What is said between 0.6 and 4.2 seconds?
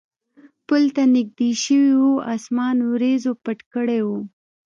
پل ته نږدې شوي و، اسمان وریځو پټ کړی و.